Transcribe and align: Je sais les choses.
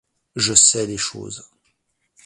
Je 0.35 0.55
sais 0.55 0.87
les 0.87 0.97
choses. 0.97 1.47